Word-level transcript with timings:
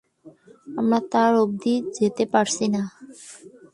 আমরা 0.79 0.99
তার 1.11 1.31
অব্ধি 1.43 1.73
যেতে 1.97 2.23
পারছি 2.33 2.65
না। 2.73 2.81